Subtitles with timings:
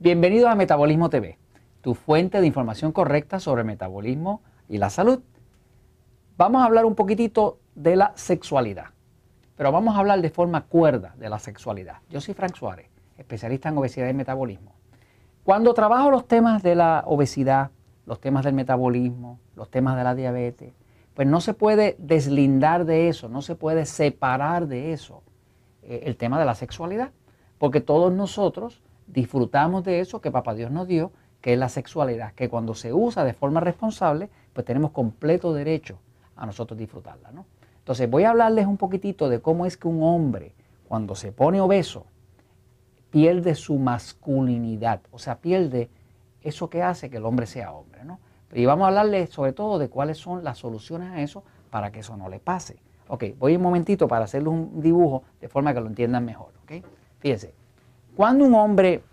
[0.00, 1.38] Bienvenido a Metabolismo TV,
[1.80, 5.18] tu fuente de información correcta sobre metabolismo y la salud.
[6.36, 8.90] Vamos a hablar un poquitito de la sexualidad,
[9.56, 11.96] pero vamos a hablar de forma cuerda de la sexualidad.
[12.10, 14.72] Yo soy Frank Suárez, especialista en obesidad y metabolismo.
[15.42, 17.72] Cuando trabajo los temas de la obesidad,
[18.06, 20.74] los temas del metabolismo, los temas de la diabetes,
[21.14, 25.24] pues no se puede deslindar de eso, no se puede separar de eso
[25.82, 27.10] eh, el tema de la sexualidad,
[27.58, 32.32] porque todos nosotros disfrutamos de eso que Papá Dios nos dio, que es la sexualidad,
[32.34, 35.98] que cuando se usa de forma responsable, pues tenemos completo derecho
[36.36, 37.30] a nosotros disfrutarla.
[37.32, 37.46] ¿no?
[37.78, 40.52] Entonces voy a hablarles un poquitito de cómo es que un hombre,
[40.88, 42.06] cuando se pone obeso,
[43.10, 45.88] pierde su masculinidad, o sea, pierde
[46.42, 48.04] eso que hace que el hombre sea hombre.
[48.04, 48.18] ¿no?
[48.52, 52.00] Y vamos a hablarles sobre todo de cuáles son las soluciones a eso para que
[52.00, 52.78] eso no le pase.
[53.08, 56.52] Ok, voy un momentito para hacerles un dibujo de forma que lo entiendan mejor.
[56.64, 56.84] ¿ok?
[57.20, 57.54] Fíjense,
[58.18, 59.04] cuando un hombre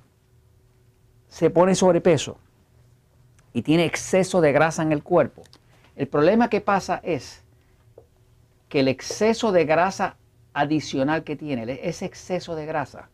[1.28, 2.39] se pone sobrepeso
[3.53, 5.44] y tiene exceso de grasa en el cuerpo,
[5.95, 7.44] el problema que pasa es
[8.67, 10.16] que el exceso de grasa
[10.56, 13.09] adicional que tiene, ese exceso de grasa,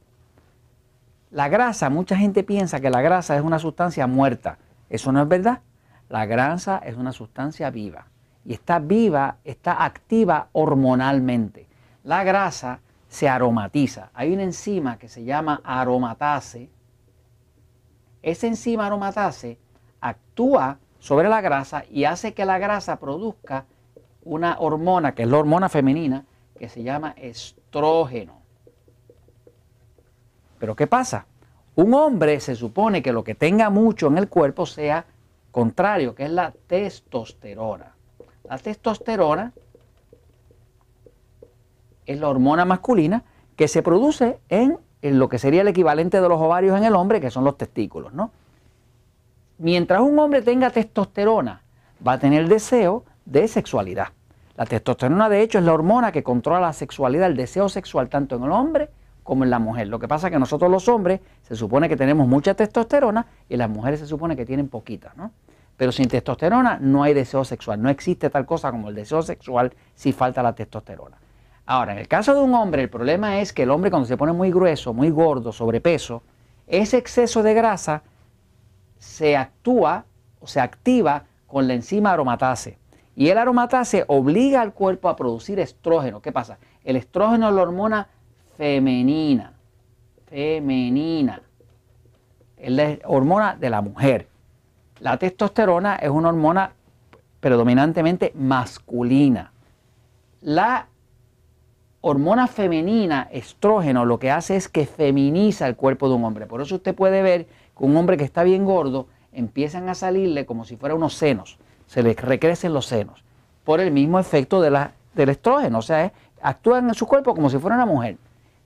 [1.30, 4.60] la grasa, mucha gente piensa que la grasa es una sustancia muerta.
[4.90, 5.60] Eso no es verdad.
[6.08, 8.08] La grasa es una sustancia viva
[8.46, 11.68] y está viva, está activa hormonalmente.
[12.06, 12.80] La grasa
[13.12, 14.10] se aromatiza.
[14.14, 16.70] Hay una enzima que se llama aromatase.
[18.22, 19.60] Esa enzima aromatase
[20.00, 23.66] actúa sobre la grasa y hace que la grasa produzca
[24.24, 26.24] una hormona, que es la hormona femenina,
[26.58, 28.40] que se llama estrógeno.
[30.58, 31.26] Pero ¿qué pasa?
[31.76, 35.06] Un hombre se supone que lo que tenga mucho en el cuerpo sea
[35.52, 37.94] contrario, que es la testosterona.
[38.46, 39.52] La testosterona
[42.06, 43.24] es la hormona masculina
[43.56, 47.22] que se produce en, lo que sería el equivalente de los ovarios en el hombre,
[47.22, 48.32] que son los testículos, ¿no?
[49.58, 51.62] Mientras un hombre tenga testosterona,
[52.06, 54.08] va a tener deseo de sexualidad.
[54.58, 58.36] La testosterona, de hecho, es la hormona que controla la sexualidad, el deseo sexual, tanto
[58.36, 58.90] en el hombre
[59.24, 59.88] como en la mujer.
[59.88, 63.58] Lo que pasa es que nosotros los hombres se supone que tenemos mucha testosterona y
[63.58, 65.32] las mujeres se supone que tienen poquita, ¿no?
[65.78, 67.82] Pero sin testosterona no hay deseo sexual.
[67.82, 71.18] No existe tal cosa como el deseo sexual si falta la testosterona.
[71.66, 74.18] Ahora, en el caso de un hombre, el problema es que el hombre cuando se
[74.18, 76.24] pone muy grueso, muy gordo, sobrepeso,
[76.68, 78.04] ese exceso de grasa
[78.98, 80.06] se actúa
[80.40, 82.78] o se activa con la enzima aromatase.
[83.16, 86.22] Y el aromatase obliga al cuerpo a producir estrógeno.
[86.22, 86.58] ¿Qué pasa?
[86.84, 88.08] El estrógeno es la hormona
[88.58, 89.54] femenina.
[90.28, 91.42] Femenina.
[92.58, 94.28] Es la hormona de la mujer.
[95.00, 96.74] La testosterona es una hormona
[97.40, 99.52] predominantemente masculina.
[100.42, 100.88] La
[102.02, 106.48] hormona femenina, estrógeno, lo que hace es que feminiza el cuerpo de un hombre.
[106.48, 107.46] Por eso usted puede ver
[107.78, 111.58] que un hombre que está bien gordo empiezan a salirle como si fuera unos senos,
[111.86, 113.24] se le recrecen los senos,
[113.64, 116.12] por el mismo efecto de la, del estrógeno, o sea,
[116.42, 118.18] actúan en su cuerpo como si fuera una mujer.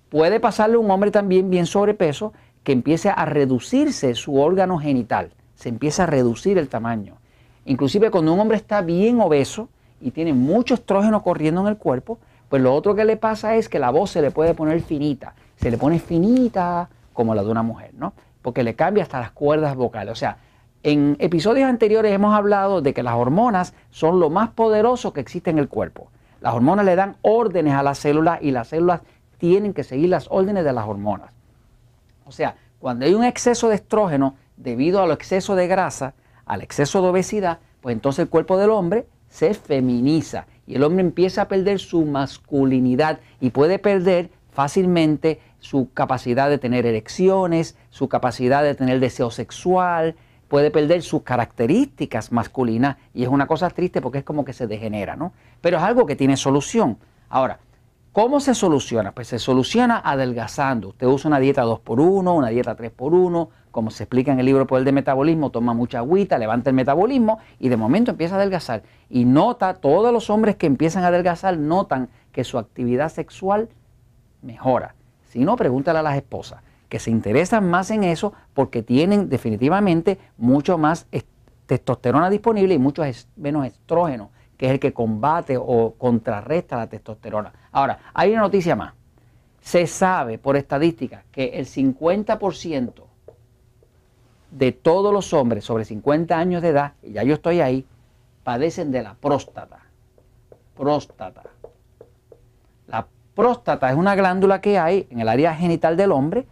[0.10, 5.32] Puede pasarle a un hombre también bien sobrepeso que empiece a reducirse su órgano genital,
[5.56, 7.18] se empieza a reducir el tamaño.
[7.66, 9.70] Inclusive cuando un hombre está bien obeso
[10.00, 12.20] y tiene mucho estrógeno corriendo en el cuerpo,
[12.50, 15.34] pues lo otro que le pasa es que la voz se le puede poner finita,
[15.56, 18.14] se le pone finita como la de una mujer, ¿no?
[18.42, 20.12] Porque le cambia hasta las cuerdas vocales.
[20.12, 20.38] O sea,
[20.84, 25.50] en episodios anteriores hemos hablado de que las hormonas son lo más poderoso que existe
[25.50, 26.12] en el cuerpo.
[26.42, 29.02] Las hormonas le dan órdenes a las células y las células
[29.40, 31.32] tienen que seguir las órdenes de las hormonas.
[32.26, 36.14] O sea, cuando hay un exceso de estrógeno debido al exceso de grasa,
[36.46, 41.02] al exceso de obesidad, pues entonces el cuerpo del hombre se feminiza y el hombre
[41.02, 48.08] empieza a perder su masculinidad y puede perder fácilmente su capacidad de tener erecciones, su
[48.08, 50.16] capacidad de tener deseo sexual,
[50.48, 54.68] puede perder sus características masculinas y es una cosa triste porque es como que se
[54.68, 55.34] degenera, ¿no?
[55.62, 56.98] Pero es algo que tiene solución.
[57.30, 57.60] Ahora,
[58.16, 59.12] ¿cómo se soluciona?
[59.12, 60.88] Pues se soluciona adelgazando.
[60.90, 64.86] Usted usa una dieta 2x1, una dieta 3x1, como se explica en el libro Poder
[64.86, 68.84] de Metabolismo, toma mucha agüita, levanta el metabolismo y de momento empieza a adelgazar.
[69.10, 73.68] Y nota, todos los hombres que empiezan a adelgazar notan que su actividad sexual
[74.42, 74.96] mejora.
[75.26, 80.20] Si no, pregúntale a las esposas, que se interesan más en eso porque tienen definitivamente
[80.38, 81.06] mucho más
[81.66, 83.04] testosterona disponible y mucho
[83.36, 87.54] menos estrógeno, que es el que combate o contrarresta la testosterona.
[87.72, 88.94] Ahora, hay una noticia más.
[89.62, 92.94] Se sabe por estadística que el 50%
[94.52, 97.86] de todos los hombres sobre 50 años de edad, y ya yo estoy ahí,
[98.44, 99.80] padecen de la próstata.
[100.78, 101.44] Próstata.
[102.88, 106.46] La próstata es una glándula que hay en el área genital del hombre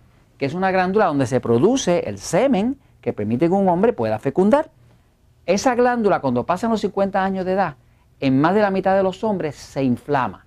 [0.44, 4.20] que es una glándula donde se produce el semen que permite que un hombre pueda
[4.20, 4.70] fecundar.
[5.46, 7.76] Esa glándula cuando pasan los 50 años de edad,
[8.24, 10.46] en más de la mitad de los hombres se inflama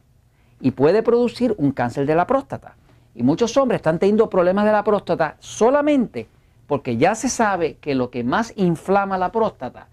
[0.60, 2.74] y puede producir un cáncer de la próstata.
[3.14, 6.26] Y muchos hombres están teniendo problemas de la próstata solamente
[6.66, 9.88] porque ya se sabe que lo que más inflama la próstata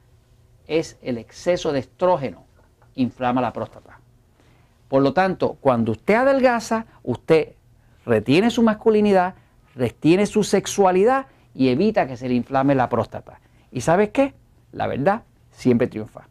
[0.65, 2.45] es el exceso de estrógeno,
[2.95, 3.99] inflama la próstata.
[4.87, 7.49] Por lo tanto, cuando usted adelgaza, usted
[8.05, 9.35] retiene su masculinidad,
[9.75, 13.41] retiene su sexualidad y evita que se le inflame la próstata.
[13.73, 14.33] ¿Y sabes qué?
[14.71, 16.29] La verdad siempre triunfa.